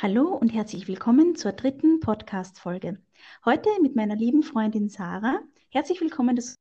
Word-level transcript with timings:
Hallo 0.00 0.28
und 0.28 0.50
herzlich 0.50 0.86
willkommen 0.86 1.34
zur 1.34 1.50
dritten 1.50 1.98
Podcast-Folge. 1.98 3.02
Heute 3.44 3.68
mit 3.82 3.96
meiner 3.96 4.14
lieben 4.14 4.44
Freundin 4.44 4.88
Sarah. 4.88 5.40
Herzlich 5.70 6.00
willkommen, 6.00 6.36
dass 6.36 6.54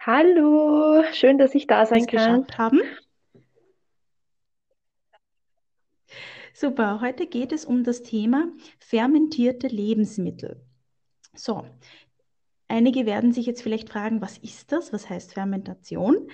Hallo, 0.00 1.04
schön, 1.12 1.38
dass 1.38 1.54
ich 1.54 1.68
da 1.68 1.86
sein 1.86 2.06
kann. 2.06 2.42
geschafft 2.42 2.58
haben. 2.58 2.80
Super, 6.54 7.00
heute 7.00 7.28
geht 7.28 7.52
es 7.52 7.64
um 7.64 7.84
das 7.84 8.02
Thema 8.02 8.48
fermentierte 8.80 9.68
Lebensmittel. 9.68 10.60
So, 11.34 11.64
einige 12.66 13.06
werden 13.06 13.30
sich 13.30 13.46
jetzt 13.46 13.62
vielleicht 13.62 13.90
fragen, 13.90 14.20
was 14.20 14.38
ist 14.38 14.72
das? 14.72 14.92
Was 14.92 15.08
heißt 15.08 15.34
Fermentation? 15.34 16.28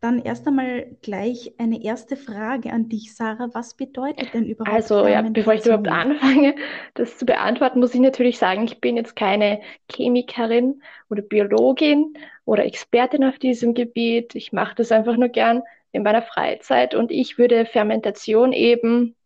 Dann 0.00 0.20
erst 0.20 0.46
einmal 0.46 0.86
gleich 1.02 1.54
eine 1.58 1.82
erste 1.82 2.16
Frage 2.16 2.72
an 2.72 2.88
dich, 2.88 3.16
Sarah. 3.16 3.48
Was 3.52 3.74
bedeutet 3.74 4.32
denn 4.32 4.46
überhaupt 4.46 4.72
Also 4.72 5.08
ja, 5.08 5.22
bevor 5.22 5.54
ich 5.54 5.66
überhaupt 5.66 5.88
anfange, 5.88 6.54
das 6.94 7.18
zu 7.18 7.26
beantworten, 7.26 7.80
muss 7.80 7.94
ich 7.94 8.00
natürlich 8.00 8.38
sagen, 8.38 8.64
ich 8.64 8.80
bin 8.80 8.96
jetzt 8.96 9.16
keine 9.16 9.60
Chemikerin 9.90 10.82
oder 11.10 11.22
Biologin 11.22 12.14
oder 12.44 12.64
Expertin 12.64 13.24
auf 13.24 13.40
diesem 13.40 13.74
Gebiet. 13.74 14.36
Ich 14.36 14.52
mache 14.52 14.76
das 14.76 14.92
einfach 14.92 15.16
nur 15.16 15.30
gern 15.30 15.62
in 15.90 16.04
meiner 16.04 16.22
Freizeit 16.22 16.94
und 16.94 17.10
ich 17.10 17.36
würde 17.36 17.66
Fermentation 17.66 18.52
eben 18.52 19.16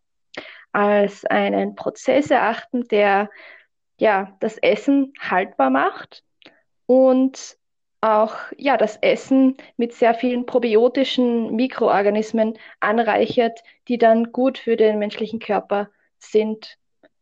als 0.72 1.26
einen 1.26 1.74
Prozess 1.74 2.30
erachten, 2.30 2.88
der 2.88 3.28
ja 4.00 4.34
das 4.40 4.56
Essen 4.56 5.12
haltbar 5.20 5.68
macht 5.68 6.24
und 6.86 7.58
auch 8.02 8.34
ja 8.58 8.76
das 8.76 8.96
Essen 9.00 9.56
mit 9.78 9.94
sehr 9.94 10.14
vielen 10.14 10.44
probiotischen 10.44 11.54
Mikroorganismen 11.56 12.58
anreichert, 12.80 13.62
die 13.88 13.96
dann 13.96 14.32
gut 14.32 14.58
für 14.58 14.76
den 14.76 14.98
menschlichen 14.98 15.38
Körper 15.38 15.88
sind. 16.18 16.78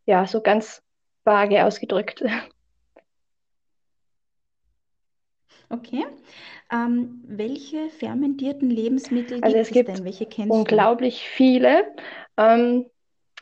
Ja, 0.07 0.27
so 0.27 0.41
ganz 0.41 0.83
vage 1.25 1.65
ausgedrückt. 1.65 2.25
Okay. 5.73 6.05
Ähm, 6.73 7.23
welche 7.29 7.91
fermentierten 7.91 8.71
Lebensmittel 8.71 9.39
Also 9.41 9.57
gibt 9.57 9.67
es 9.67 9.71
gibt 9.71 9.89
denn? 9.89 10.05
Welche 10.05 10.27
kennst 10.27 10.51
du? 10.51 10.55
unglaublich 10.55 11.29
viele. 11.29 11.85
Ähm, 12.37 12.87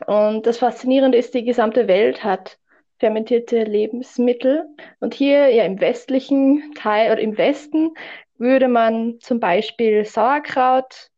und 0.05 0.45
das 0.45 0.59
Faszinierende 0.59 1.17
ist, 1.17 1.33
die 1.33 1.43
gesamte 1.43 1.87
Welt 1.87 2.23
hat 2.23 2.58
fermentierte 2.99 3.63
Lebensmittel. 3.63 4.65
Und 4.99 5.13
hier 5.13 5.49
ja 5.49 5.63
im 5.63 5.79
westlichen 5.79 6.73
Teil 6.75 7.11
oder 7.11 7.21
im 7.21 7.37
Westen 7.37 7.93
würde 8.37 8.67
man 8.67 9.19
zum 9.19 9.39
Beispiel 9.39 10.05
Sauerkraut 10.05 11.09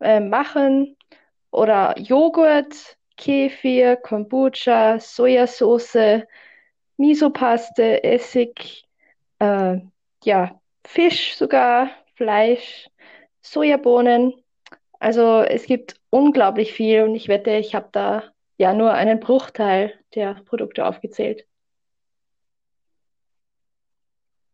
äh, 0.00 0.20
machen 0.20 0.96
oder 1.50 1.98
Joghurt, 1.98 2.96
Kefir, 3.16 3.96
Kombucha, 3.96 4.98
Sojasauce, 4.98 6.22
Misopaste, 6.98 8.04
Essig, 8.04 8.84
äh, 9.38 9.78
ja, 10.24 10.60
Fisch 10.86 11.36
sogar, 11.36 11.90
Fleisch, 12.14 12.88
Sojabohnen. 13.40 14.34
Also 14.98 15.40
es 15.42 15.66
gibt 15.66 15.96
unglaublich 16.10 16.72
viel 16.72 17.02
und 17.02 17.14
ich 17.14 17.28
wette, 17.28 17.52
ich 17.52 17.74
habe 17.74 17.88
da 17.92 18.22
ja 18.58 18.72
nur 18.72 18.92
einen 18.92 19.20
Bruchteil 19.20 19.92
der 20.16 20.34
Produkte 20.46 20.84
aufgezählt. 20.86 21.46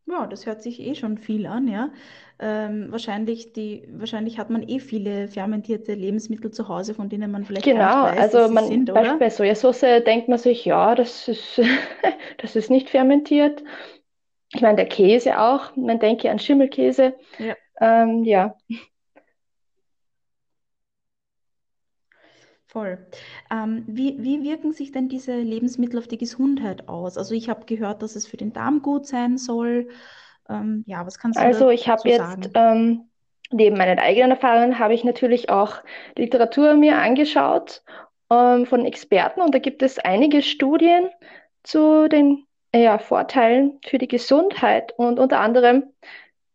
Ja, 0.07 0.27
das 0.27 0.47
hört 0.47 0.63
sich 0.63 0.81
eh 0.81 0.95
schon 0.95 1.17
viel 1.17 1.47
an, 1.47 1.69
ja. 1.69 1.91
Ähm, 2.39 2.91
wahrscheinlich 2.91 3.53
die, 3.53 3.89
wahrscheinlich 3.93 4.39
hat 4.39 4.51
man 4.51 4.69
eh 4.69 4.81
viele 4.81 5.29
fermentierte 5.29 5.95
Lebensmittel 5.95 6.51
zu 6.51 6.69
Hause, 6.69 6.95
von 6.95 7.09
denen 7.09 7.31
man 7.31 7.45
vielleicht 7.45 7.67
Genau, 7.67 8.05
weiß, 8.05 8.19
also 8.19 8.39
dass 8.39 8.49
sie 8.49 8.55
man, 8.55 8.69
sind, 8.69 8.91
Beispiel 8.91 9.15
oder? 9.15 9.19
bei 9.19 9.31
Sojasauce 9.31 9.81
denkt 10.05 10.29
man 10.29 10.39
sich, 10.39 10.65
ja, 10.65 10.95
das 10.95 11.29
ist, 11.29 11.61
das 12.39 12.57
ist 12.57 12.69
nicht 12.71 12.91
fermentiert. 12.91 13.63
Ich 14.55 14.61
meine, 14.61 14.77
der 14.77 14.87
Käse 14.87 15.39
auch, 15.41 15.75
man 15.77 15.99
denke 15.99 16.31
an 16.31 16.39
Schimmelkäse. 16.39 17.15
Ja. 17.39 17.57
Ähm, 17.81 18.25
ja, 18.25 18.57
Voll. 22.73 22.99
Ähm, 23.51 23.85
wie, 23.87 24.17
wie 24.19 24.43
wirken 24.45 24.73
sich 24.73 24.93
denn 24.93 25.11
diese 25.11 25.37
Lebensmittel 25.37 25.99
auf 25.99 26.09
die 26.09 26.17
Gesundheit 26.17 26.89
aus? 26.89 27.19
Also 27.19 27.35
ich 27.35 27.51
habe 27.51 27.67
gehört, 27.67 28.03
dass 28.03 28.17
es 28.17 28.27
für 28.27 28.39
den 28.39 28.55
Darm 28.55 28.81
gut 28.81 29.07
sein 29.07 29.37
soll. 29.37 29.91
Ähm, 30.49 30.83
ja, 30.87 31.05
was 31.05 31.19
kannst 31.19 31.39
du 31.39 31.43
also 31.43 31.69
ich 31.69 31.91
habe 31.91 32.09
jetzt 32.09 32.49
ähm, 32.55 33.11
neben 33.51 33.77
meinen 33.77 33.99
eigenen 33.99 34.31
Erfahrungen 34.31 34.79
habe 34.79 34.95
ich 34.95 35.05
natürlich 35.05 35.51
auch 35.51 35.83
Literatur 36.17 36.73
mir 36.73 36.97
angeschaut 36.97 37.83
ähm, 38.31 38.65
von 38.65 38.87
Experten 38.87 39.43
und 39.43 39.55
da 39.55 39.59
gibt 39.59 39.83
es 39.83 39.99
einige 39.99 40.41
Studien 40.41 41.11
zu 41.65 42.09
den 42.09 42.47
ja, 42.75 42.97
Vorteilen 42.97 43.81
für 43.85 43.99
die 43.99 44.09
Gesundheit 44.09 44.95
und 44.97 45.19
unter 45.19 45.41
anderem 45.41 45.85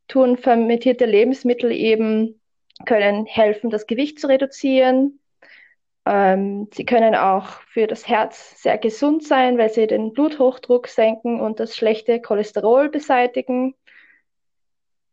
tun 0.07 0.35
fermentierte 0.35 1.05
Lebensmittel 1.05 1.71
eben, 1.71 2.41
können 2.87 3.27
helfen, 3.27 3.69
das 3.69 3.85
Gewicht 3.85 4.19
zu 4.19 4.27
reduzieren. 4.27 5.19
Ähm, 6.09 6.69
sie 6.73 6.85
können 6.85 7.15
auch 7.15 7.47
für 7.67 7.85
das 7.85 8.07
Herz 8.07 8.61
sehr 8.61 8.77
gesund 8.77 9.25
sein, 9.25 9.57
weil 9.57 9.69
sie 9.69 9.87
den 9.87 10.13
Bluthochdruck 10.13 10.87
senken 10.87 11.41
und 11.41 11.59
das 11.59 11.75
schlechte 11.75 12.21
Cholesterol 12.21 12.87
beseitigen. 12.87 13.75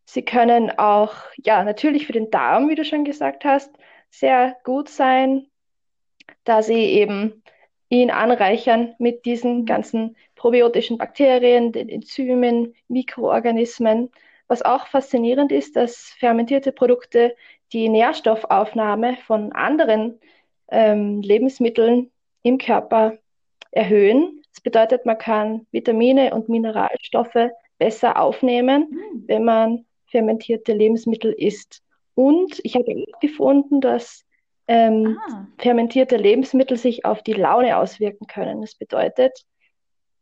Sie 0.04 0.24
können 0.24 0.70
auch, 0.78 1.14
ja, 1.36 1.64
natürlich 1.64 2.06
für 2.06 2.12
den 2.12 2.30
Darm, 2.30 2.68
wie 2.68 2.76
du 2.76 2.84
schon 2.84 3.04
gesagt 3.04 3.44
hast, 3.44 3.74
sehr 4.10 4.56
gut 4.62 4.88
sein, 4.88 5.48
da 6.44 6.62
sie 6.62 6.84
eben 6.84 7.42
ihn 7.88 8.12
anreichern 8.12 8.94
mit 8.98 9.24
diesen 9.24 9.66
ganzen 9.66 10.16
probiotischen 10.36 10.96
Bakterien, 10.96 11.72
den 11.72 11.88
Enzymen, 11.88 12.76
Mikroorganismen. 12.86 14.12
Was 14.46 14.62
auch 14.62 14.86
faszinierend 14.86 15.50
ist, 15.50 15.74
dass 15.74 16.14
fermentierte 16.20 16.70
Produkte 16.70 17.34
die 17.72 17.88
Nährstoffaufnahme 17.88 19.16
von 19.26 19.50
anderen 19.52 20.20
ähm, 20.70 21.20
Lebensmitteln 21.22 22.10
im 22.42 22.58
Körper 22.58 23.18
erhöhen. 23.70 24.42
Das 24.52 24.60
bedeutet, 24.60 25.04
man 25.06 25.18
kann 25.18 25.66
Vitamine 25.72 26.34
und 26.34 26.48
Mineralstoffe 26.48 27.50
besser 27.78 28.20
aufnehmen, 28.20 28.88
Hm. 28.90 29.24
wenn 29.26 29.44
man 29.44 29.84
fermentierte 30.06 30.72
Lebensmittel 30.72 31.32
isst. 31.32 31.82
Und 32.14 32.60
ich 32.62 32.76
habe 32.76 33.04
gefunden, 33.20 33.80
dass 33.80 34.24
ähm, 34.68 35.18
Ah, 35.28 35.46
fermentierte 35.58 36.16
Lebensmittel 36.16 36.76
sich 36.76 37.04
auf 37.04 37.22
die 37.22 37.32
Laune 37.32 37.76
auswirken 37.76 38.26
können. 38.26 38.60
Das 38.60 38.76
bedeutet, 38.76 39.44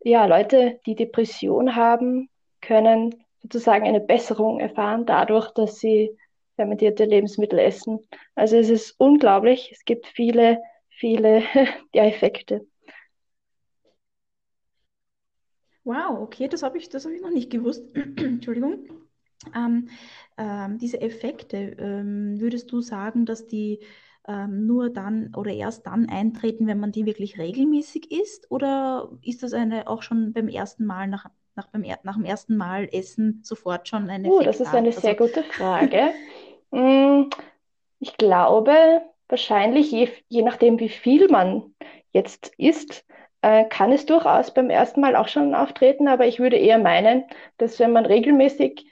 ja, 0.02 0.24
Leute, 0.26 0.80
die 0.86 0.96
Depression 0.96 1.76
haben, 1.76 2.28
können 2.60 3.22
sozusagen 3.42 3.86
eine 3.86 4.00
Besserung 4.00 4.58
erfahren 4.60 5.04
dadurch, 5.06 5.50
dass 5.52 5.78
sie 5.78 6.16
fermentierte 6.56 7.04
Lebensmittel 7.04 7.58
essen. 7.58 8.00
Also 8.34 8.56
es 8.56 8.70
ist 8.70 8.92
unglaublich. 8.98 9.70
Es 9.72 9.84
gibt 9.84 10.06
viele, 10.06 10.60
viele 10.90 11.42
ja, 11.94 12.04
Effekte. 12.04 12.66
wow, 15.84 16.18
okay, 16.20 16.48
das 16.48 16.62
habe 16.62 16.78
ich, 16.78 16.88
das 16.88 17.04
habe 17.04 17.14
ich 17.14 17.22
noch 17.22 17.30
nicht 17.30 17.50
gewusst. 17.50 17.84
Entschuldigung. 18.16 18.88
Ähm, 19.54 19.88
ähm, 20.38 20.78
diese 20.78 21.00
Effekte, 21.00 21.56
ähm, 21.78 22.40
würdest 22.40 22.70
du 22.70 22.80
sagen, 22.80 23.26
dass 23.26 23.46
die 23.48 23.80
ähm, 24.28 24.66
nur 24.66 24.90
dann 24.90 25.34
oder 25.34 25.52
erst 25.52 25.86
dann 25.86 26.08
eintreten, 26.08 26.68
wenn 26.68 26.78
man 26.78 26.92
die 26.92 27.06
wirklich 27.06 27.38
regelmäßig 27.38 28.12
isst? 28.12 28.50
Oder 28.50 29.10
ist 29.22 29.42
das 29.42 29.52
eine 29.52 29.88
auch 29.88 30.02
schon 30.02 30.32
beim 30.32 30.48
ersten 30.48 30.84
Mal 30.86 31.08
nach, 31.08 31.28
nach, 31.56 31.66
beim, 31.68 31.82
nach 32.04 32.14
dem 32.14 32.24
ersten 32.24 32.56
Mal 32.56 32.88
Essen 32.92 33.40
sofort 33.42 33.88
schon 33.88 34.08
ein 34.08 34.24
Uh, 34.24 34.42
das 34.42 34.60
ist 34.60 34.72
eine 34.72 34.92
sehr 34.92 35.16
Also, 35.16 35.26
gute 35.26 35.42
Frage. 35.42 36.12
Mm, 36.72 37.30
Ich 38.00 38.16
glaube, 38.18 39.02
wahrscheinlich, 39.28 39.90
je, 39.92 40.08
je 40.28 40.42
nachdem, 40.42 40.80
wie 40.80 40.88
viel 40.90 41.28
man 41.28 41.74
jetzt 42.12 42.52
isst, 42.58 43.06
äh, 43.42 43.64
kann 43.66 43.92
es 43.92 44.06
durchaus 44.06 44.54
beim 44.54 44.70
ersten 44.70 45.00
Mal 45.02 45.16
auch 45.16 45.28
schon 45.28 45.54
auftreten, 45.54 46.08
aber 46.08 46.26
ich 46.26 46.40
würde 46.40 46.56
eher 46.58 46.78
meinen, 46.78 47.24
dass 47.58 47.78
wenn 47.80 47.92
man 47.92 48.06
regelmäßig 48.06 48.86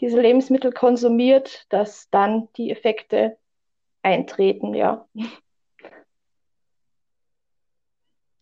diese 0.00 0.20
Lebensmittel 0.20 0.72
konsumiert, 0.72 1.66
dass 1.70 2.10
dann 2.10 2.48
die 2.56 2.70
Effekte 2.70 3.38
eintreten, 4.02 4.74
ja. 4.74 5.08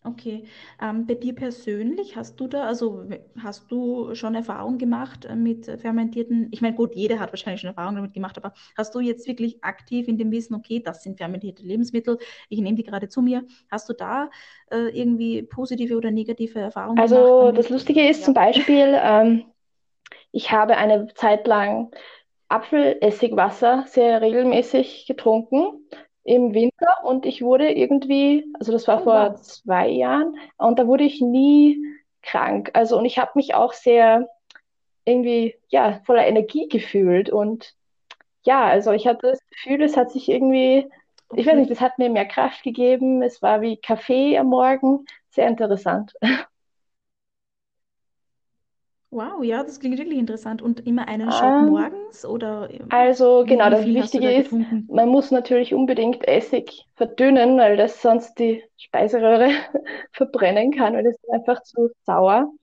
Okay, 0.03 0.45
ähm, 0.81 1.05
bei 1.05 1.13
dir 1.13 1.35
persönlich 1.35 2.15
hast 2.15 2.39
du 2.39 2.47
da, 2.47 2.63
also 2.65 3.07
w- 3.07 3.19
hast 3.43 3.69
du 3.71 4.15
schon 4.15 4.33
Erfahrung 4.33 4.79
gemacht 4.79 5.25
äh, 5.25 5.35
mit 5.35 5.67
äh, 5.67 5.77
fermentierten, 5.77 6.47
ich 6.51 6.59
meine, 6.59 6.75
gut, 6.75 6.95
jeder 6.95 7.19
hat 7.19 7.31
wahrscheinlich 7.31 7.61
schon 7.61 7.67
Erfahrung 7.69 7.95
damit 7.95 8.13
gemacht, 8.15 8.35
aber 8.37 8.51
hast 8.75 8.95
du 8.95 8.99
jetzt 8.99 9.27
wirklich 9.27 9.63
aktiv 9.63 10.07
in 10.07 10.17
dem 10.17 10.31
Wissen, 10.31 10.55
okay, 10.55 10.79
das 10.83 11.03
sind 11.03 11.17
fermentierte 11.17 11.61
Lebensmittel, 11.61 12.17
ich 12.49 12.59
nehme 12.61 12.77
die 12.77 12.83
gerade 12.83 13.09
zu 13.09 13.21
mir, 13.21 13.45
hast 13.69 13.89
du 13.89 13.93
da 13.93 14.31
äh, 14.71 14.87
irgendwie 14.89 15.43
positive 15.43 15.95
oder 15.95 16.09
negative 16.09 16.57
Erfahrungen 16.59 17.03
gemacht 17.03 17.35
Also 17.35 17.51
das 17.51 17.67
damit? 17.67 17.69
Lustige 17.69 18.07
ist 18.07 18.23
zum 18.23 18.33
Ja. 18.33 18.41
Beispiel, 18.41 18.97
ähm, 19.01 19.45
ich 20.31 20.51
habe 20.51 20.77
eine 20.77 21.07
Zeit 21.15 21.47
lang 21.47 21.91
Apfelessigwasser 22.49 23.85
sehr 23.87 24.21
regelmäßig 24.21 25.05
getrunken. 25.07 25.87
Im 26.23 26.53
Winter 26.53 27.03
und 27.03 27.25
ich 27.25 27.41
wurde 27.41 27.71
irgendwie, 27.71 28.45
also 28.59 28.71
das 28.71 28.87
war 28.87 28.99
Oh, 28.99 29.03
vor 29.03 29.33
wow. 29.33 29.41
zwei 29.41 29.89
Jahren 29.89 30.37
und 30.57 30.79
da 30.79 30.87
wurde 30.87 31.03
ich 31.03 31.21
nie 31.21 31.83
krank. 32.23 32.71
Also 32.73 32.97
und 32.97 33.05
ich 33.05 33.17
habe 33.19 33.31
mich 33.35 33.55
auch 33.55 33.73
sehr 33.73 34.27
irgendwie, 35.05 35.55
ja, 35.69 36.01
voller 36.05 36.27
Energie 36.27 36.67
gefühlt 36.69 37.29
und 37.29 37.75
ja, 38.43 38.65
also 38.67 38.91
ich 38.91 39.07
hatte 39.07 39.27
das 39.31 39.39
Gefühl, 39.49 39.81
es 39.83 39.97
hat 39.97 40.11
sich 40.11 40.29
irgendwie, 40.29 40.89
ich 41.35 41.45
weiß 41.47 41.57
nicht, 41.57 41.71
es 41.71 41.81
hat 41.81 41.99
mir 41.99 42.09
mehr 42.09 42.27
Kraft 42.27 42.63
gegeben. 42.63 43.21
Es 43.23 43.41
war 43.41 43.61
wie 43.61 43.77
Kaffee 43.77 44.37
am 44.37 44.47
Morgen. 44.47 45.05
Sehr 45.29 45.47
interessant. 45.47 46.13
Wow, 49.11 49.43
ja, 49.43 49.61
das 49.63 49.79
klingt 49.79 49.97
wirklich 49.99 50.17
interessant. 50.17 50.61
Und 50.61 50.87
immer 50.87 51.07
einen 51.07 51.31
Shot 51.31 51.59
Ähm, 51.59 51.65
morgens 51.65 52.25
oder 52.25 52.69
ähm, 52.71 52.87
also 52.89 53.45
wie, 53.45 53.49
genau, 53.49 53.67
wie 53.67 53.69
das 53.69 53.83
viel 53.83 54.01
hast 54.01 54.13
du 54.15 54.19
da 54.19 54.29
Wichtige 54.29 54.31
ist, 54.31 54.51
getrunken? 54.51 54.87
man 54.89 55.09
muss 55.09 55.31
natürlich 55.31 55.73
unbedingt 55.73 56.25
Essig 56.25 56.87
verdünnen, 56.95 57.57
weil 57.57 57.75
das 57.75 58.01
sonst 58.01 58.39
die 58.39 58.63
Speiseröhre 58.77 59.49
verbrennen 60.13 60.71
kann, 60.71 60.93
weil 60.95 61.03
das 61.03 61.15
ist 61.15 61.29
einfach 61.29 61.61
zu 61.63 61.89
sauer. 62.05 62.49
Oh 62.49 62.53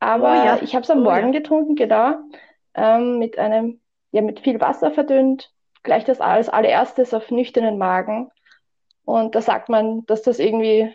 Aber 0.00 0.34
ja, 0.44 0.58
ich 0.62 0.74
habe 0.74 0.82
es 0.84 0.90
am 0.90 1.00
oh 1.00 1.04
Morgen 1.04 1.32
ja. 1.32 1.40
getrunken, 1.40 1.74
genau, 1.74 2.16
ähm, 2.74 3.18
mit 3.18 3.38
einem, 3.38 3.80
ja, 4.12 4.20
mit 4.20 4.40
viel 4.40 4.60
Wasser 4.60 4.90
verdünnt, 4.90 5.50
gleich 5.82 6.04
das 6.04 6.20
als 6.20 6.50
allererstes 6.50 7.14
auf 7.14 7.30
nüchternen 7.30 7.78
Magen. 7.78 8.30
Und 9.06 9.34
da 9.34 9.40
sagt 9.40 9.70
man, 9.70 10.04
dass 10.06 10.22
das 10.22 10.38
irgendwie 10.38 10.94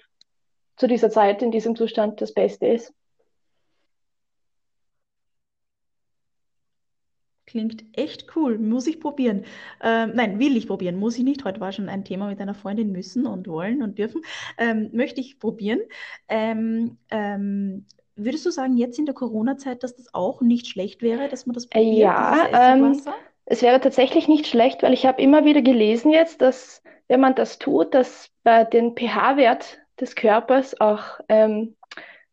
zu 0.77 0.87
dieser 0.87 1.09
Zeit 1.09 1.41
in 1.41 1.51
diesem 1.51 1.75
Zustand 1.75 2.21
das 2.21 2.33
Beste 2.33 2.67
ist. 2.67 2.93
Klingt 7.49 7.83
echt 7.93 8.35
cool. 8.35 8.59
Muss 8.59 8.85
ich 8.85 8.99
probieren. 8.99 9.43
Ähm, 9.81 10.11
nein, 10.13 10.37
will 10.37 10.55
ich 10.55 10.67
probieren. 10.67 10.97
Muss 10.97 11.17
ich 11.17 11.23
nicht. 11.23 11.45
Heute 11.45 11.59
war 11.59 11.71
schon 11.71 11.89
ein 11.89 12.05
Thema 12.05 12.27
mit 12.27 12.39
einer 12.39 12.53
Freundin 12.53 12.91
müssen 12.91 13.25
und 13.25 13.47
wollen 13.47 13.81
und 13.81 13.97
dürfen. 13.97 14.21
Ähm, 14.59 14.91
möchte 14.93 15.19
ich 15.19 15.39
probieren. 15.39 15.79
Ähm, 16.27 16.99
ähm, 17.09 17.87
würdest 18.15 18.45
du 18.45 18.51
sagen, 18.51 18.77
jetzt 18.77 18.99
in 18.99 19.07
der 19.07 19.15
Corona-Zeit, 19.15 19.81
dass 19.81 19.95
das 19.95 20.13
auch 20.13 20.41
nicht 20.41 20.67
schlecht 20.67 21.01
wäre, 21.01 21.27
dass 21.27 21.47
man 21.47 21.55
das 21.55 21.65
Äh, 21.71 21.79
probiert, 21.85 21.97
Ja, 21.97 22.47
ähm, 22.53 23.01
es 23.45 23.63
wäre 23.63 23.79
tatsächlich 23.81 24.27
nicht 24.27 24.45
schlecht, 24.45 24.83
weil 24.83 24.93
ich 24.93 25.07
habe 25.07 25.19
immer 25.19 25.43
wieder 25.43 25.63
gelesen 25.63 26.11
jetzt, 26.11 26.41
dass 26.41 26.83
wenn 27.07 27.19
man 27.19 27.33
das 27.33 27.57
tut, 27.57 27.95
dass 27.95 28.29
bei 28.43 28.63
den 28.63 28.95
pH-Wert 28.95 29.79
des 29.99 30.15
Körpers 30.15 30.79
auch 30.79 31.19
ähm, 31.29 31.75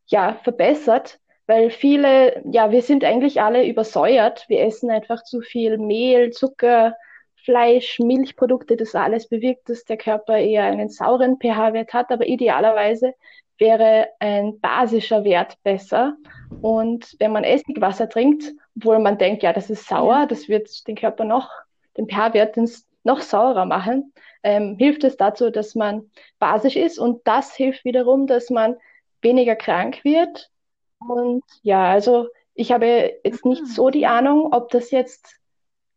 ja, 0.08 0.34
verbessert, 0.44 1.20
weil 1.46 1.70
viele, 1.70 2.42
ja, 2.50 2.70
wir 2.70 2.82
sind 2.82 3.04
eigentlich 3.04 3.40
alle 3.40 3.66
übersäuert. 3.66 4.44
Wir 4.48 4.62
essen 4.64 4.90
einfach 4.90 5.22
zu 5.22 5.40
viel 5.40 5.78
Mehl, 5.78 6.30
Zucker, 6.30 6.96
Fleisch, 7.36 8.00
Milchprodukte. 8.00 8.76
Das 8.76 8.94
alles 8.94 9.28
bewirkt, 9.28 9.68
dass 9.68 9.84
der 9.84 9.96
Körper 9.96 10.36
eher 10.38 10.64
einen 10.64 10.88
sauren 10.88 11.38
pH-Wert 11.38 11.92
hat, 11.92 12.10
aber 12.10 12.26
idealerweise 12.26 13.14
wäre 13.58 14.08
ein 14.18 14.60
basischer 14.60 15.24
Wert 15.24 15.56
besser. 15.62 16.16
Und 16.60 17.16
wenn 17.20 17.32
man 17.32 17.44
Essigwasser 17.44 18.08
trinkt, 18.08 18.52
obwohl 18.76 18.98
man 18.98 19.18
denkt, 19.18 19.42
ja, 19.42 19.52
das 19.52 19.70
ist 19.70 19.88
Ja. 19.90 19.98
sauer, 19.98 20.26
das 20.26 20.48
wird 20.48 20.86
den 20.88 20.96
Körper 20.96 21.24
noch, 21.24 21.50
den 21.96 22.08
pH-Wert 22.08 22.56
noch 23.04 23.20
saurer 23.20 23.64
machen, 23.64 24.12
ähm, 24.42 24.76
hilft 24.78 25.04
es 25.04 25.16
dazu, 25.16 25.50
dass 25.50 25.74
man 25.74 26.10
basisch 26.38 26.76
ist 26.76 26.98
und 26.98 27.26
das 27.26 27.54
hilft 27.54 27.84
wiederum, 27.84 28.26
dass 28.26 28.50
man 28.50 28.76
weniger 29.22 29.56
krank 29.56 30.04
wird. 30.04 30.50
Und 30.98 31.44
ja, 31.62 31.90
also 31.90 32.28
ich 32.54 32.72
habe 32.72 33.18
jetzt 33.24 33.44
nicht 33.44 33.62
Ah, 33.62 33.66
so 33.66 33.90
die. 33.90 34.06
Ahnung, 34.06 34.52
ob 34.52 34.70
das 34.70 34.90
jetzt 34.90 35.36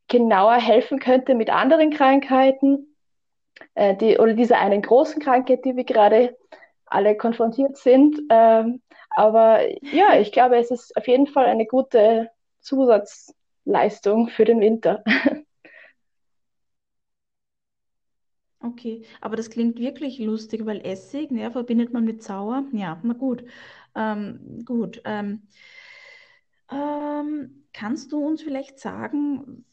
genauer 0.08 0.56
helfen 0.56 1.00
könnte 1.00 1.36
mit 1.36 1.50
anderen 1.52 1.92
Krankheiten, 1.92 2.96
äh, 3.76 3.96
die, 3.98 4.18
oder 4.20 4.34
dieser 4.36 4.60
einen 4.60 4.82
großen 4.84 5.22
Krankheit, 5.22 5.66
die 5.66 5.76
wir 5.78 5.86
gerade 5.86 6.38
alle 6.88 7.18
konfrontiert 7.18 7.78
sind. 7.78 8.20
Ähm, 8.30 8.82
aber 9.12 9.62
ja, 9.86 10.20
ich 10.20 10.32
glaube, 10.32 10.58
es 10.58 10.72
ist 10.72 10.96
auf 10.98 11.08
jeden 11.08 11.28
Fall 11.28 11.48
eine 11.48 11.66
gute 11.68 12.32
Zusatzleistung 12.62 14.30
für 14.30 14.46
den 14.46 14.62
Winter. 14.62 15.04
Okay, 18.62 19.04
aber 19.22 19.36
das 19.38 19.50
klingt 19.50 19.80
wirklich 19.80 20.20
lustig, 20.20 20.66
weil 20.66 20.82
Essig, 20.86 21.32
ne, 21.32 21.50
verbindet 21.52 21.94
man 21.94 22.04
mit 22.04 22.24
sauer. 22.24 22.66
Ja, 22.74 23.00
na 23.04 23.14
gut. 23.14 23.44
Ähm, 23.96 24.64
gut. 24.66 25.02
Ähm, 25.06 25.44
ähm, 26.72 27.66
kannst 27.74 28.12
du 28.12 28.26
uns 28.26 28.42
vielleicht 28.42 28.80
sagen, 28.80 29.66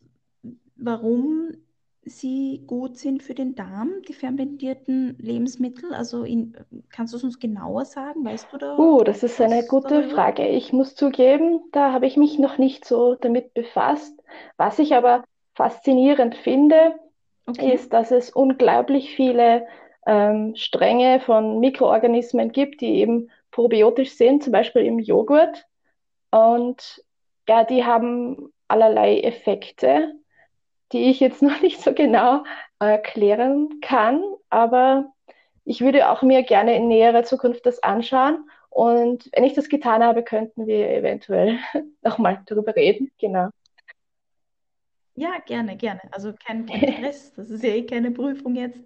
warum 0.76 1.52
sie 2.04 2.62
gut 2.66 2.98
sind 2.98 3.22
für 3.22 3.34
den 3.34 3.54
Darm, 3.54 4.02
die 4.08 4.14
fermentierten 4.14 5.16
Lebensmittel? 5.18 5.92
Also 5.94 6.24
in, 6.24 6.56
kannst 6.90 7.12
du 7.12 7.18
es 7.18 7.24
uns 7.24 7.38
genauer 7.40 7.84
sagen? 7.84 8.24
Weißt 8.24 8.52
du 8.52 8.58
da 8.58 8.78
Uh, 8.78 9.02
das 9.04 9.22
ist 9.22 9.40
eine 9.40 9.66
gute 9.66 10.02
darüber? 10.02 10.04
Frage. 10.04 10.46
Ich 10.48 10.72
muss 10.72 10.94
zugeben, 10.94 11.60
da 11.72 11.92
habe 11.92 12.06
ich 12.06 12.16
mich 12.16 12.38
noch 12.38 12.58
nicht 12.58 12.84
so 12.84 13.14
damit 13.14 13.54
befasst. 13.54 14.22
Was 14.56 14.78
ich 14.78 14.94
aber 14.94 15.24
faszinierend 15.54 16.34
finde, 16.36 16.94
Okay. 17.48 17.72
ist, 17.72 17.92
dass 17.92 18.10
es 18.10 18.30
unglaublich 18.30 19.14
viele 19.16 19.66
ähm, 20.06 20.54
Stränge 20.56 21.20
von 21.20 21.60
Mikroorganismen 21.60 22.52
gibt, 22.52 22.80
die 22.82 22.96
eben 22.96 23.30
probiotisch 23.56 24.10
sind, 24.16 24.44
zum 24.44 24.52
Beispiel 24.52 24.82
im 24.82 24.98
Joghurt. 24.98 25.66
Und 26.30 27.02
ja, 27.48 27.64
die 27.64 27.84
haben 27.84 28.52
allerlei 28.68 29.20
Effekte, 29.20 30.12
die 30.92 31.10
ich 31.10 31.20
jetzt 31.20 31.40
noch 31.48 31.62
nicht 31.62 31.80
so 31.80 31.94
genau 31.94 32.44
erklären 32.78 33.80
kann, 33.80 34.22
aber 34.50 35.06
ich 35.64 35.80
würde 35.80 36.10
auch 36.10 36.22
mir 36.22 36.42
gerne 36.42 36.76
in 36.76 36.86
näherer 36.86 37.24
Zukunft 37.24 37.64
das 37.64 37.82
anschauen. 37.82 38.48
Und 38.68 39.30
wenn 39.32 39.44
ich 39.44 39.54
das 39.54 39.70
getan 39.70 40.04
habe, 40.04 40.22
könnten 40.22 40.66
wir 40.66 40.90
eventuell 40.90 41.58
nochmal 42.02 42.42
darüber 42.46 42.76
reden. 42.76 43.10
Genau. 43.18 43.48
Ja, 45.18 45.38
gerne, 45.46 45.78
gerne. 45.78 46.00
Also 46.12 46.34
kein, 46.34 46.66
kein 46.66 46.80
Stress, 46.92 47.32
das 47.32 47.48
ist 47.50 47.64
ja 47.64 47.70
eh 47.70 47.86
keine 47.86 48.10
Prüfung 48.10 48.54
jetzt. 48.54 48.84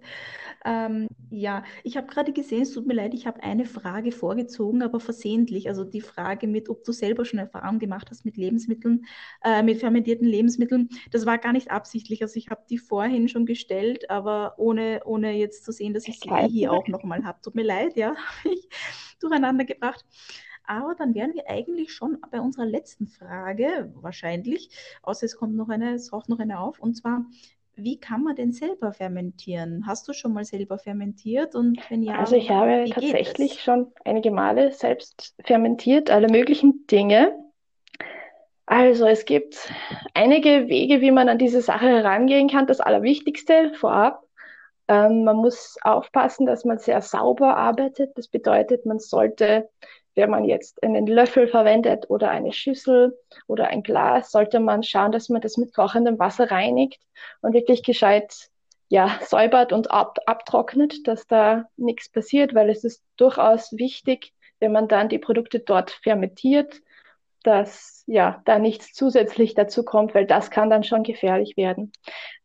Ähm, 0.63 1.07
ja, 1.29 1.63
ich 1.83 1.97
habe 1.97 2.07
gerade 2.07 2.31
gesehen, 2.31 2.61
es 2.61 2.71
tut 2.71 2.87
mir 2.87 2.93
leid, 2.93 3.13
ich 3.13 3.27
habe 3.27 3.43
eine 3.43 3.65
Frage 3.65 4.13
vorgezogen, 4.13 4.81
aber 4.81 5.01
versehentlich. 5.01 5.67
Also 5.67 5.83
die 5.83 5.99
Frage 5.99 6.47
mit, 6.47 6.69
ob 6.69 6.83
du 6.85 6.93
selber 6.93 7.25
schon 7.25 7.39
Erfahrung 7.39 7.79
gemacht 7.79 8.09
hast 8.11 8.23
mit 8.23 8.37
Lebensmitteln, 8.37 9.05
äh, 9.43 9.61
mit 9.61 9.79
fermentierten 9.79 10.27
Lebensmitteln, 10.27 10.87
das 11.11 11.25
war 11.25 11.37
gar 11.37 11.51
nicht 11.51 11.69
absichtlich. 11.69 12.21
Also 12.21 12.37
ich 12.37 12.49
habe 12.49 12.61
die 12.69 12.77
vorhin 12.77 13.27
schon 13.27 13.45
gestellt, 13.45 14.09
aber 14.09 14.55
ohne, 14.57 15.01
ohne 15.03 15.33
jetzt 15.33 15.65
zu 15.65 15.73
sehen, 15.73 15.93
dass 15.93 16.07
ich 16.07 16.19
sie 16.21 16.29
hier 16.47 16.71
auch 16.71 16.87
nochmal 16.87 17.25
habe. 17.25 17.39
Tut 17.41 17.55
mir 17.55 17.63
leid, 17.63 17.97
ja, 17.97 18.15
habe 18.43 18.53
ich 18.53 18.69
durcheinander 19.19 19.65
gebracht. 19.65 20.05
Aber 20.71 20.95
dann 20.95 21.13
wären 21.13 21.33
wir 21.33 21.49
eigentlich 21.49 21.91
schon 21.91 22.17
bei 22.31 22.39
unserer 22.39 22.65
letzten 22.65 23.05
Frage, 23.05 23.91
wahrscheinlich, 23.95 24.69
außer 25.01 25.25
es 25.25 25.35
kommt 25.35 25.53
noch 25.53 25.67
eine, 25.67 25.95
es 25.95 26.07
taucht 26.07 26.29
noch 26.29 26.39
eine 26.39 26.61
auf, 26.61 26.79
und 26.79 26.93
zwar, 26.93 27.25
wie 27.75 27.99
kann 27.99 28.23
man 28.23 28.37
denn 28.37 28.53
selber 28.53 28.93
fermentieren? 28.93 29.85
Hast 29.85 30.07
du 30.07 30.13
schon 30.13 30.31
mal 30.31 30.45
selber 30.45 30.77
fermentiert? 30.77 31.55
Und 31.55 31.77
wenn 31.89 32.07
Also 32.07 32.37
ja, 32.37 32.41
ich 32.41 32.49
habe 32.51 32.89
tatsächlich 32.89 33.61
schon 33.61 33.91
einige 34.05 34.31
Male 34.31 34.71
selbst 34.71 35.35
fermentiert, 35.43 36.09
alle 36.09 36.29
möglichen 36.29 36.87
Dinge. 36.87 37.37
Also 38.65 39.07
es 39.07 39.25
gibt 39.25 39.73
einige 40.13 40.69
Wege, 40.69 41.01
wie 41.01 41.11
man 41.11 41.27
an 41.27 41.37
diese 41.37 41.61
Sache 41.61 41.87
herangehen 41.87 42.47
kann. 42.47 42.65
Das 42.65 42.79
Allerwichtigste 42.79 43.73
vorab, 43.73 44.23
ähm, 44.87 45.25
man 45.25 45.35
muss 45.35 45.77
aufpassen, 45.81 46.45
dass 46.45 46.63
man 46.63 46.77
sehr 46.77 47.01
sauber 47.01 47.57
arbeitet. 47.57 48.11
Das 48.15 48.29
bedeutet, 48.29 48.85
man 48.85 48.99
sollte, 48.99 49.69
wenn 50.15 50.29
man 50.29 50.45
jetzt 50.45 50.83
einen 50.83 51.07
Löffel 51.07 51.47
verwendet 51.47 52.09
oder 52.09 52.29
eine 52.29 52.53
Schüssel 52.53 53.17
oder 53.47 53.67
ein 53.67 53.83
Glas, 53.83 54.31
sollte 54.31 54.59
man 54.59 54.83
schauen, 54.83 55.11
dass 55.11 55.29
man 55.29 55.41
das 55.41 55.57
mit 55.57 55.73
kochendem 55.73 56.19
Wasser 56.19 56.51
reinigt 56.51 57.01
und 57.41 57.53
wirklich 57.53 57.83
gescheit 57.83 58.49
ja, 58.89 59.19
säubert 59.23 59.71
und 59.71 59.89
ab, 59.89 60.19
abtrocknet, 60.25 61.07
dass 61.07 61.25
da 61.25 61.69
nichts 61.77 62.09
passiert, 62.09 62.53
weil 62.53 62.69
es 62.69 62.83
ist 62.83 63.03
durchaus 63.15 63.71
wichtig, 63.77 64.33
wenn 64.59 64.73
man 64.73 64.89
dann 64.89 65.07
die 65.07 65.17
Produkte 65.17 65.59
dort 65.59 65.91
fermentiert, 65.91 66.81
dass 67.43 68.03
ja 68.05 68.41
da 68.45 68.59
nichts 68.59 68.93
zusätzlich 68.93 69.55
dazu 69.55 69.83
kommt, 69.83 70.13
weil 70.13 70.25
das 70.25 70.51
kann 70.51 70.69
dann 70.69 70.83
schon 70.83 71.03
gefährlich 71.03 71.55
werden. 71.55 71.93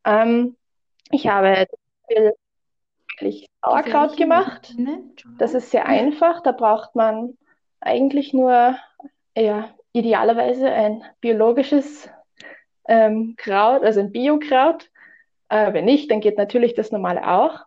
Ähm, 0.04 0.56
ich 1.10 1.26
habe 1.26 1.66
wirklich 2.08 3.48
Sauerkraut 3.62 4.16
gemacht. 4.16 4.74
Das 5.38 5.54
ist 5.54 5.70
sehr 5.70 5.86
einfach. 5.86 6.42
Da 6.42 6.52
braucht 6.52 6.94
man 6.94 7.36
eigentlich 7.80 8.32
nur 8.32 8.76
ja, 9.36 9.70
idealerweise 9.92 10.70
ein 10.70 11.04
biologisches 11.20 12.08
ähm, 12.88 13.34
Kraut, 13.36 13.82
also 13.82 14.00
ein 14.00 14.12
Biokraut. 14.12 14.90
Äh, 15.48 15.72
wenn 15.72 15.84
nicht, 15.84 16.10
dann 16.10 16.20
geht 16.20 16.38
natürlich 16.38 16.74
das 16.74 16.92
normale 16.92 17.26
auch. 17.26 17.60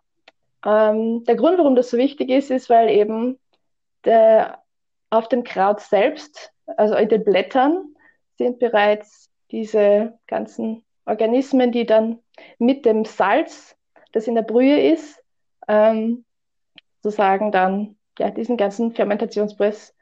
Ähm, 0.64 1.24
der 1.24 1.36
Grund, 1.36 1.58
warum 1.58 1.74
das 1.74 1.90
so 1.90 1.96
wichtig 1.96 2.28
ist, 2.30 2.50
ist, 2.50 2.68
weil 2.68 2.90
eben 2.90 3.38
der, 4.04 4.62
auf 5.10 5.28
dem 5.28 5.44
Kraut 5.44 5.80
selbst, 5.80 6.52
also 6.76 6.94
in 6.94 7.08
den 7.08 7.24
Blättern, 7.24 7.94
sind 8.36 8.58
bereits 8.58 9.30
diese 9.50 10.18
ganzen 10.26 10.84
Organismen, 11.06 11.72
die 11.72 11.86
dann 11.86 12.18
mit 12.58 12.84
dem 12.84 13.04
Salz 13.04 13.76
das 14.12 14.26
in 14.26 14.34
der 14.34 14.42
Brühe 14.42 14.92
ist, 14.92 15.22
ähm, 15.68 16.24
sozusagen 17.02 17.52
dann 17.52 17.96
ja, 18.18 18.30
diesen 18.30 18.56
ganzen 18.56 18.92
Fermentationsprozess 18.92 19.94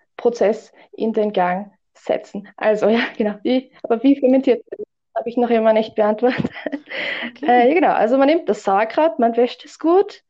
in 0.93 1.13
den 1.13 1.33
Gang 1.33 1.73
setzen. 1.95 2.49
Also 2.57 2.89
ja, 2.89 3.01
genau. 3.17 3.35
Wie, 3.43 3.73
aber 3.83 4.03
wie 4.03 4.19
fermentiert 4.19 4.65
habe 5.17 5.29
ich 5.29 5.37
noch 5.37 5.51
immer 5.51 5.73
nicht 5.73 5.95
beantwortet. 5.95 6.51
Okay. 7.31 7.71
Äh, 7.71 7.75
genau, 7.75 7.93
also 7.93 8.17
man 8.17 8.29
nimmt 8.29 8.49
das 8.49 8.63
Sauerkraut, 8.63 9.19
man 9.19 9.37
wäscht 9.37 9.65
es 9.65 9.81
gut, 9.81 10.23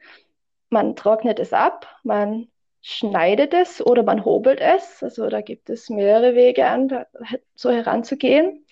man 0.70 0.96
trocknet 0.96 1.38
es 1.38 1.52
ab, 1.52 1.86
man 2.02 2.48
schneidet 2.80 3.52
es 3.52 3.84
oder 3.84 4.02
man 4.02 4.24
hobelt 4.24 4.60
es. 4.60 5.02
Also 5.02 5.28
da 5.28 5.42
gibt 5.42 5.68
es 5.68 5.90
mehrere 5.90 6.34
Wege 6.34 6.66
an, 6.66 6.88
da, 6.88 7.06
so 7.54 7.70
heranzugehen. 7.70 8.64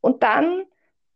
Und 0.00 0.22
dann 0.22 0.64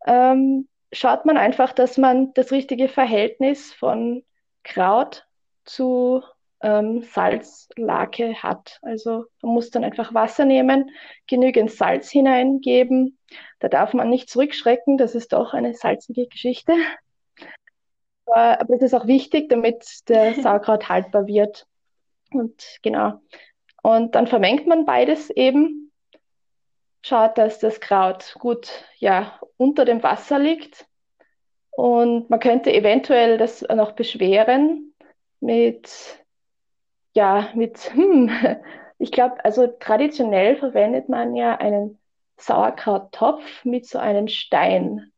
ähm, 0.06 0.68
schaut 0.92 1.24
man 1.26 1.36
einfach, 1.36 1.72
dass 1.72 1.96
man 1.96 2.34
das 2.34 2.50
richtige 2.50 2.88
Verhältnis 2.88 3.72
von 3.72 4.24
Kraut 4.64 5.26
zu 5.64 6.22
ähm, 6.60 7.02
Salzlake 7.02 8.42
hat. 8.42 8.78
Also 8.82 9.26
man 9.42 9.54
muss 9.54 9.70
dann 9.70 9.84
einfach 9.84 10.14
Wasser 10.14 10.44
nehmen, 10.44 10.90
genügend 11.26 11.70
Salz 11.70 12.10
hineingeben. 12.10 13.18
Da 13.60 13.68
darf 13.68 13.94
man 13.94 14.10
nicht 14.10 14.28
zurückschrecken, 14.28 14.98
das 14.98 15.14
ist 15.14 15.32
doch 15.32 15.54
eine 15.54 15.74
salzige 15.74 16.26
Geschichte. 16.26 16.74
Aber 18.26 18.74
es 18.74 18.82
ist 18.82 18.94
auch 18.94 19.06
wichtig, 19.06 19.48
damit 19.48 19.84
der 20.08 20.34
Sauerkraut 20.42 20.88
haltbar 20.88 21.26
wird. 21.26 21.66
Und 22.32 22.78
genau. 22.82 23.20
Und 23.82 24.14
dann 24.14 24.26
vermengt 24.26 24.66
man 24.66 24.84
beides 24.84 25.30
eben. 25.30 25.92
Schaut, 27.00 27.38
dass 27.38 27.60
das 27.60 27.80
Kraut 27.80 28.34
gut 28.38 28.84
ja, 28.98 29.40
unter 29.56 29.84
dem 29.84 30.02
Wasser 30.02 30.38
liegt. 30.38 30.86
Und 31.70 32.28
man 32.28 32.40
könnte 32.40 32.72
eventuell 32.72 33.38
das 33.38 33.62
noch 33.62 33.92
beschweren 33.92 34.94
mit, 35.40 36.18
ja, 37.18 37.50
mit, 37.54 37.78
hm, 37.94 38.30
ich 38.98 39.10
glaube, 39.10 39.44
also 39.44 39.66
traditionell 39.66 40.56
verwendet 40.56 41.08
man 41.08 41.34
ja 41.34 41.56
einen 41.56 41.98
Sauerkrauttopf 42.36 43.64
mit 43.64 43.86
so 43.86 43.98
einem 43.98 44.28
Stein. 44.28 45.12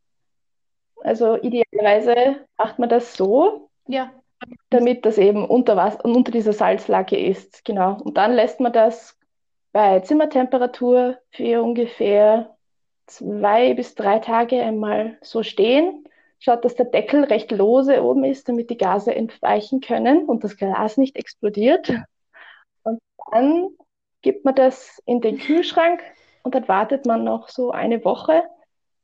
Also 1.02 1.36
idealerweise 1.36 2.46
macht 2.56 2.78
man 2.78 2.88
das 2.88 3.14
so. 3.14 3.68
Ja 3.86 4.10
damit 4.70 5.04
das 5.04 5.18
eben 5.18 5.44
unter, 5.44 5.76
Wasser, 5.76 6.04
unter 6.04 6.32
dieser 6.32 6.52
Salzlake 6.52 7.18
ist. 7.18 7.64
Genau. 7.64 7.98
Und 8.02 8.16
dann 8.16 8.32
lässt 8.32 8.60
man 8.60 8.72
das 8.72 9.18
bei 9.72 10.00
Zimmertemperatur 10.00 11.18
für 11.30 11.62
ungefähr 11.62 12.56
zwei 13.06 13.74
bis 13.74 13.94
drei 13.94 14.18
Tage 14.18 14.62
einmal 14.62 15.18
so 15.20 15.42
stehen. 15.42 16.04
Schaut, 16.40 16.64
dass 16.64 16.74
der 16.74 16.86
Deckel 16.86 17.24
recht 17.24 17.52
lose 17.52 18.02
oben 18.02 18.24
ist, 18.24 18.48
damit 18.48 18.70
die 18.70 18.78
Gase 18.78 19.14
entweichen 19.14 19.80
können 19.80 20.24
und 20.24 20.42
das 20.42 20.56
Glas 20.56 20.96
nicht 20.96 21.16
explodiert. 21.16 21.92
Und 22.82 22.98
dann 23.30 23.68
gibt 24.22 24.44
man 24.46 24.54
das 24.54 25.02
in 25.04 25.20
den 25.20 25.38
Kühlschrank 25.38 26.02
und 26.42 26.54
dann 26.54 26.66
wartet 26.66 27.04
man 27.04 27.24
noch 27.24 27.50
so 27.50 27.72
eine 27.72 28.04
Woche, 28.06 28.42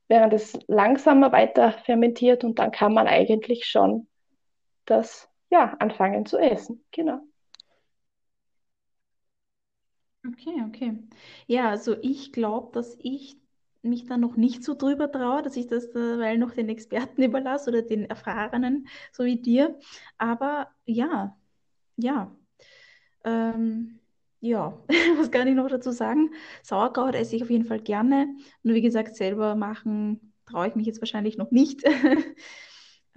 während 0.07 0.33
es 0.33 0.57
langsamer 0.67 1.31
weiter 1.31 1.71
fermentiert 1.71 2.43
und 2.43 2.57
dann 2.57 2.71
kann 2.71 2.93
man 2.93 3.07
eigentlich 3.07 3.65
schon 3.65 4.07
das 4.85 5.29
ja 5.51 5.75
anfangen 5.79 6.25
zu 6.25 6.39
essen. 6.39 6.83
Genau. 6.91 7.19
Okay, 10.25 10.63
okay. 10.67 10.97
Ja, 11.45 11.69
also 11.69 11.95
ich 12.01 12.31
glaube, 12.33 12.71
dass 12.73 12.97
ich 12.99 13.37
mich 13.83 14.05
da 14.05 14.17
noch 14.17 14.35
nicht 14.37 14.63
so 14.63 14.73
drüber 14.75 15.11
traue, 15.11 15.41
dass 15.43 15.55
ich 15.55 15.67
das 15.67 15.93
weil 15.93 16.37
noch 16.37 16.51
den 16.51 16.69
Experten 16.69 17.21
überlasse 17.23 17.69
oder 17.69 17.81
den 17.81 18.05
Erfahrenen, 18.05 18.87
so 19.11 19.23
wie 19.25 19.37
dir. 19.41 19.77
Aber 20.17 20.69
ja, 20.85 21.37
ja. 21.97 22.35
Ähm, 23.23 23.99
ja, 24.39 24.77
was 25.17 25.31
kann 25.31 25.47
ich 25.47 25.55
noch 25.55 25.67
dazu 25.69 25.91
sagen? 25.91 26.31
Sauerkraut 26.63 27.15
esse 27.15 27.35
ich 27.35 27.43
auf 27.43 27.49
jeden 27.49 27.65
Fall 27.65 27.79
gerne. 27.81 28.27
Nur 28.63 28.75
wie 28.75 28.81
gesagt, 28.81 29.15
selber 29.15 29.55
machen 29.55 30.33
traue 30.45 30.67
ich 30.69 30.75
mich 30.75 30.87
jetzt 30.87 31.01
wahrscheinlich 31.01 31.37
noch 31.37 31.51
nicht. 31.51 31.83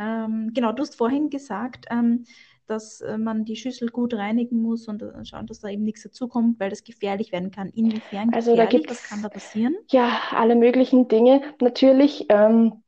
Ähm, 0.01 0.53
genau, 0.55 0.73
du 0.73 0.81
hast 0.83 0.97
vorhin 0.97 1.29
gesagt, 1.29 1.85
ähm, 1.91 2.25
dass 2.71 3.01
äh, 3.01 3.19
man 3.19 3.45
die 3.45 3.57
Schüssel 3.57 3.89
gut 3.89 4.15
reinigen 4.15 4.63
muss 4.63 4.87
und 4.87 5.03
äh, 5.03 5.25
schauen, 5.25 5.47
dass 5.47 5.61
da 5.61 5.69
eben 5.69 5.83
nichts 5.83 6.05
dazukommt, 6.05 6.61
weil 6.61 6.71
das 6.71 6.85
gefährlich 6.85 7.33
werden 7.33 7.51
kann. 7.51 7.69
Inwiefern 7.71 8.33
also 8.33 8.55
da 8.55 8.65
gefährlich? 8.65 8.91
Was 8.91 9.09
kann 9.09 9.23
da 9.23 9.29
passieren? 9.29 9.77
Ja, 9.91 10.21
alle 10.31 10.55
möglichen 10.55 11.09
Dinge. 11.09 11.43
Natürlich 11.61 12.27
ähm, 12.29 12.83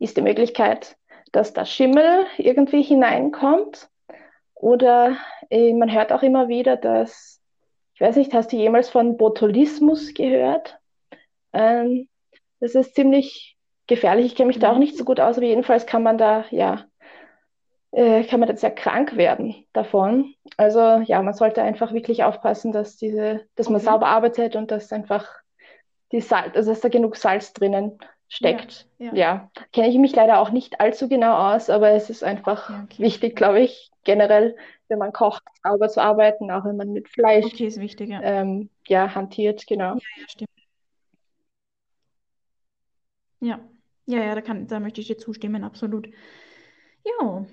ist 0.00 0.16
die 0.16 0.22
Möglichkeit, 0.22 0.96
dass 1.32 1.52
da 1.52 1.64
Schimmel 1.64 2.26
irgendwie 2.36 2.82
hineinkommt. 2.82 3.88
Oder 4.54 5.16
äh, 5.50 5.72
man 5.72 5.92
hört 5.92 6.12
auch 6.12 6.22
immer 6.22 6.48
wieder, 6.48 6.76
dass, 6.76 7.40
ich 7.94 8.00
weiß 8.00 8.16
nicht, 8.16 8.34
hast 8.34 8.52
du 8.52 8.56
jemals 8.56 8.90
von 8.90 9.16
Botulismus 9.16 10.14
gehört? 10.14 10.80
Ähm, 11.52 12.08
das 12.58 12.74
ist 12.74 12.96
ziemlich 12.96 13.56
gefährlich. 13.86 14.26
Ich 14.26 14.34
kenne 14.34 14.48
mich 14.48 14.58
da 14.58 14.70
auch 14.70 14.74
mhm. 14.74 14.80
nicht 14.80 14.96
so 14.96 15.04
gut 15.04 15.20
aus, 15.20 15.36
aber 15.36 15.46
jedenfalls 15.46 15.86
kann 15.86 16.02
man 16.02 16.18
da, 16.18 16.44
ja, 16.50 16.87
äh, 17.92 18.24
kann 18.24 18.40
man 18.40 18.48
da 18.48 18.56
sehr 18.56 18.70
krank 18.70 19.16
werden 19.16 19.54
davon. 19.72 20.34
Also 20.56 20.80
ja, 20.80 21.22
man 21.22 21.34
sollte 21.34 21.62
einfach 21.62 21.92
wirklich 21.92 22.24
aufpassen, 22.24 22.72
dass 22.72 22.96
diese, 22.96 23.46
dass 23.54 23.68
man 23.68 23.80
sauber 23.80 24.06
arbeitet 24.06 24.56
und 24.56 24.70
dass 24.70 24.92
einfach 24.92 25.26
die 26.12 26.20
Salz, 26.20 26.54
also 26.54 26.70
dass 26.70 26.80
da 26.80 26.88
genug 26.88 27.16
Salz 27.16 27.52
drinnen 27.52 27.98
steckt. 28.28 28.86
Ja, 28.98 29.06
ja. 29.06 29.14
ja. 29.14 29.50
kenne 29.72 29.88
ich 29.88 29.96
mich 29.96 30.14
leider 30.14 30.40
auch 30.40 30.50
nicht 30.50 30.80
allzu 30.80 31.08
genau 31.08 31.54
aus, 31.54 31.70
aber 31.70 31.90
es 31.90 32.10
ist 32.10 32.22
einfach 32.22 32.68
okay, 32.68 32.80
okay. 32.84 33.02
wichtig, 33.02 33.36
glaube 33.36 33.60
ich, 33.60 33.90
generell, 34.04 34.56
wenn 34.88 34.98
man 34.98 35.12
kocht, 35.12 35.42
sauber 35.62 35.88
zu 35.88 36.02
arbeiten, 36.02 36.50
auch 36.50 36.64
wenn 36.64 36.76
man 36.76 36.92
mit 36.92 37.08
Fleisch 37.08 37.46
okay, 37.46 37.66
ist 37.66 37.80
wichtig, 37.80 38.10
ja. 38.10 38.20
Ähm, 38.22 38.70
ja, 38.86 39.14
hantiert, 39.14 39.66
genau. 39.66 39.94
Ja, 39.94 40.00
ja, 40.20 40.28
stimmt. 40.28 40.50
Ja. 43.40 43.60
Ja, 44.06 44.24
ja, 44.24 44.34
da 44.34 44.40
kann, 44.40 44.66
da 44.66 44.80
möchte 44.80 45.02
ich 45.02 45.06
dir 45.06 45.18
zustimmen, 45.18 45.64
absolut. 45.64 46.08
Ja, 47.04 47.44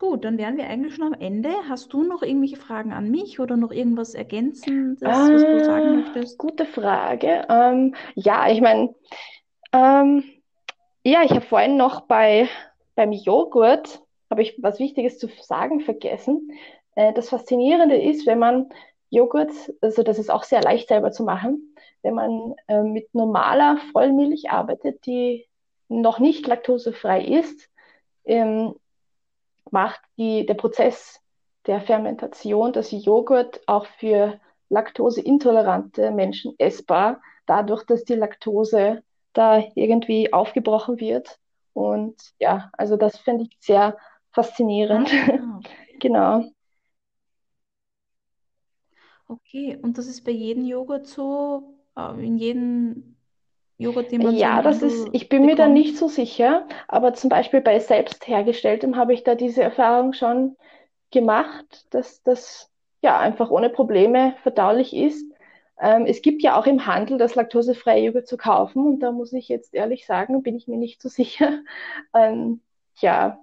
gut, 0.00 0.24
dann 0.24 0.36
wären 0.36 0.56
wir 0.56 0.66
eigentlich 0.66 0.96
schon 0.96 1.14
am 1.14 1.20
Ende. 1.20 1.50
Hast 1.68 1.92
du 1.92 2.02
noch 2.02 2.22
irgendwelche 2.22 2.56
Fragen 2.56 2.92
an 2.92 3.08
mich 3.10 3.38
oder 3.38 3.56
noch 3.56 3.70
irgendwas 3.70 4.14
Ergänzendes, 4.14 5.32
was 5.32 5.46
du 5.46 5.58
sagen 5.60 5.90
Ah, 5.90 5.92
möchtest? 5.92 6.38
gute 6.38 6.66
Frage. 6.66 7.46
Ähm, 7.48 7.94
ja, 8.14 8.50
ich 8.50 8.60
meine, 8.60 8.94
ähm, 9.72 10.24
ja, 11.04 11.22
ich 11.24 11.30
habe 11.32 11.42
vorhin 11.42 11.76
noch 11.76 12.02
bei, 12.02 12.48
beim 12.96 13.12
Joghurt, 13.12 14.02
habe 14.30 14.42
ich 14.42 14.56
was 14.62 14.78
Wichtiges 14.78 15.18
zu 15.18 15.28
sagen 15.42 15.80
vergessen. 15.80 16.52
Äh, 16.96 17.12
das 17.14 17.30
Faszinierende 17.30 17.96
ist, 18.00 18.26
wenn 18.26 18.38
man 18.38 18.68
Joghurt, 19.10 19.52
also 19.80 20.02
das 20.02 20.18
ist 20.18 20.30
auch 20.30 20.44
sehr 20.44 20.62
leicht 20.62 20.88
selber 20.88 21.12
zu 21.12 21.24
machen, 21.24 21.74
wenn 22.02 22.14
man 22.14 22.54
äh, 22.68 22.82
mit 22.82 23.14
normaler 23.14 23.78
Vollmilch 23.92 24.50
arbeitet, 24.50 25.06
die 25.06 25.46
noch 25.88 26.18
nicht 26.20 26.46
laktosefrei 26.46 27.24
ist, 27.24 27.68
ähm, 28.24 28.74
macht 29.72 30.00
die, 30.16 30.46
der 30.46 30.54
Prozess 30.54 31.20
der 31.66 31.80
Fermentation 31.80 32.72
das 32.72 32.90
Joghurt 32.90 33.60
auch 33.66 33.86
für 33.98 34.40
laktoseintolerante 34.70 36.10
Menschen 36.10 36.54
essbar, 36.58 37.20
dadurch, 37.46 37.84
dass 37.84 38.04
die 38.04 38.14
Laktose 38.14 39.02
da 39.32 39.62
irgendwie 39.74 40.32
aufgebrochen 40.32 41.00
wird. 41.00 41.38
Und 41.72 42.16
ja, 42.38 42.70
also 42.72 42.96
das 42.96 43.18
finde 43.18 43.44
ich 43.44 43.56
sehr 43.60 43.96
faszinierend. 44.32 45.10
Ah, 45.12 45.60
genau. 46.00 46.44
Okay, 49.26 49.78
und 49.80 49.96
das 49.96 50.06
ist 50.06 50.24
bei 50.24 50.32
jedem 50.32 50.64
Joghurt 50.64 51.06
so, 51.06 51.74
äh, 51.96 52.26
in 52.26 52.36
jedem 52.36 53.16
Joghurt, 53.80 54.12
den 54.12 54.22
man 54.22 54.36
Ja, 54.36 54.60
das 54.60 54.82
ist, 54.82 55.08
ich 55.12 55.28
bin 55.30 55.46
mir 55.46 55.56
da 55.56 55.66
nicht 55.66 55.96
so 55.96 56.06
sicher, 56.06 56.66
aber 56.86 57.14
zum 57.14 57.30
Beispiel 57.30 57.62
bei 57.62 57.78
selbst 57.78 58.28
hergestelltem 58.28 58.96
habe 58.96 59.14
ich 59.14 59.24
da 59.24 59.34
diese 59.34 59.62
Erfahrung 59.62 60.12
schon 60.12 60.56
gemacht, 61.10 61.86
dass 61.90 62.22
das 62.22 62.70
ja 63.00 63.18
einfach 63.18 63.50
ohne 63.50 63.70
Probleme 63.70 64.34
verdaulich 64.42 64.94
ist. 64.94 65.24
Ähm, 65.80 66.04
es 66.04 66.20
gibt 66.20 66.42
ja 66.42 66.58
auch 66.58 66.66
im 66.66 66.84
Handel 66.84 67.16
das 67.16 67.34
laktosefreie 67.34 68.04
Joghurt 68.04 68.28
zu 68.28 68.36
kaufen 68.36 68.86
und 68.86 69.00
da 69.00 69.12
muss 69.12 69.32
ich 69.32 69.48
jetzt 69.48 69.72
ehrlich 69.72 70.04
sagen, 70.04 70.42
bin 70.42 70.56
ich 70.56 70.68
mir 70.68 70.76
nicht 70.76 71.00
so 71.00 71.08
sicher, 71.08 71.60
ähm, 72.14 72.60
ja, 72.96 73.38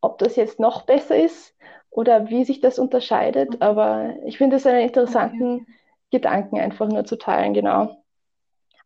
ob 0.00 0.18
das 0.18 0.36
jetzt 0.36 0.58
noch 0.58 0.82
besser 0.82 1.16
ist 1.16 1.54
oder 1.90 2.30
wie 2.30 2.44
sich 2.46 2.60
das 2.60 2.78
unterscheidet, 2.78 3.50
mhm. 3.50 3.56
aber 3.60 4.14
ich 4.24 4.38
finde 4.38 4.56
es 4.56 4.66
einen 4.66 4.80
interessanten 4.80 5.54
okay. 5.54 5.66
Gedanken 6.12 6.58
einfach 6.58 6.88
nur 6.88 7.04
zu 7.04 7.16
teilen, 7.16 7.52
genau. 7.52 7.96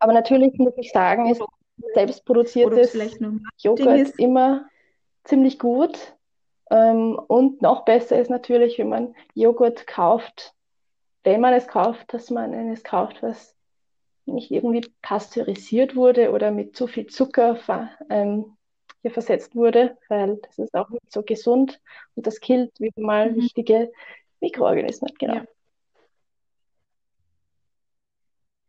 Aber 0.00 0.12
natürlich 0.12 0.54
muss 0.58 0.72
ich 0.76 0.90
sagen, 0.92 1.30
ist 1.30 1.42
selbstproduziertes 1.94 2.94
Joghurt 3.58 4.00
ist. 4.00 4.18
immer 4.18 4.68
ziemlich 5.24 5.58
gut. 5.58 6.16
Ähm, 6.70 7.18
und 7.26 7.62
noch 7.62 7.84
besser 7.84 8.18
ist 8.18 8.30
natürlich, 8.30 8.78
wenn 8.78 8.88
man 8.88 9.14
Joghurt 9.34 9.86
kauft, 9.86 10.54
wenn 11.24 11.40
man 11.40 11.52
es 11.52 11.66
kauft, 11.66 12.12
dass 12.14 12.30
man 12.30 12.54
eines 12.54 12.82
kauft, 12.82 13.22
was 13.22 13.54
nicht 14.26 14.50
irgendwie 14.50 14.88
pasteurisiert 15.02 15.96
wurde 15.96 16.30
oder 16.30 16.50
mit 16.50 16.76
zu 16.76 16.86
viel 16.86 17.06
Zucker 17.06 17.58
ähm, 18.08 18.56
hier 19.02 19.10
versetzt 19.10 19.56
wurde, 19.56 19.96
weil 20.08 20.36
das 20.36 20.58
ist 20.58 20.74
auch 20.74 20.88
nicht 20.90 21.10
so 21.10 21.22
gesund 21.22 21.80
und 22.14 22.26
das 22.26 22.40
killt 22.40 22.78
wieder 22.78 23.00
mal 23.00 23.32
Mhm. 23.32 23.36
wichtige 23.36 23.90
Mikroorganismen. 24.40 25.12
Genau. 25.18 25.34
Ja. 25.34 25.44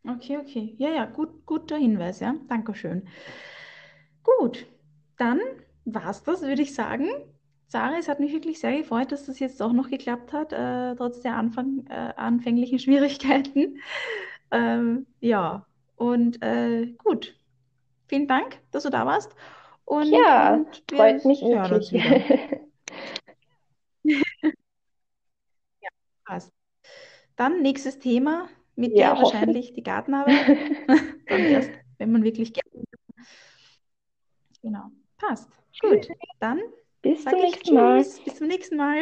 Okay, 0.07 0.37
okay. 0.37 0.75
Ja, 0.77 0.89
ja, 0.89 1.05
gut, 1.05 1.45
guter 1.45 1.77
Hinweis, 1.77 2.19
ja. 2.19 2.35
Dankeschön. 2.47 3.07
Gut, 4.23 4.65
dann 5.17 5.39
war's 5.85 6.23
das, 6.23 6.41
würde 6.41 6.61
ich 6.61 6.73
sagen. 6.73 7.07
Sarah, 7.67 7.97
es 7.97 8.07
hat 8.07 8.19
mich 8.19 8.33
wirklich 8.33 8.59
sehr 8.59 8.77
gefreut, 8.77 9.11
dass 9.11 9.25
das 9.25 9.39
jetzt 9.39 9.61
auch 9.61 9.71
noch 9.73 9.89
geklappt 9.89 10.33
hat, 10.33 10.51
äh, 10.53 10.95
trotz 10.95 11.21
der 11.21 11.35
Anfang, 11.37 11.85
äh, 11.89 12.13
anfänglichen 12.17 12.79
Schwierigkeiten. 12.79 13.77
Ähm, 14.51 15.07
ja, 15.19 15.65
und 15.95 16.41
äh, 16.43 16.87
gut. 16.97 17.35
Vielen 18.07 18.27
Dank, 18.27 18.59
dass 18.71 18.83
du 18.83 18.89
da 18.89 19.05
warst. 19.05 19.33
Und, 19.85 20.11
Ja, 20.13 20.53
und 20.53 20.83
freut 20.89 21.25
mich 21.25 21.41
wirklich. 21.41 21.93
wieder. 21.93 22.59
Passt. 26.25 26.51
Dann 27.35 27.61
nächstes 27.61 27.99
Thema, 27.99 28.49
mit 28.75 28.95
Ja, 28.97 29.15
dir 29.15 29.21
wahrscheinlich 29.21 29.73
die 29.73 29.83
Gartenarbeit. 29.83 30.35
Dann 31.27 31.45
erst, 31.45 31.71
wenn 31.97 32.11
man 32.11 32.23
wirklich 32.23 32.53
kann. 32.53 32.83
Genau. 34.61 34.91
Passt. 35.17 35.49
Gut. 35.81 36.07
Dann 36.39 36.59
Bis 37.01 37.23
sage 37.23 37.37
zum 37.37 37.45
ich 37.45 37.51
nächsten 37.55 37.75
Mal. 37.75 38.01
Tschüss. 38.03 38.19
Bis 38.23 38.35
zum 38.35 38.47
nächsten 38.47 38.77
Mal. 38.77 38.97